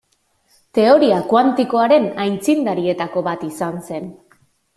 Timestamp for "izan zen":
3.51-4.11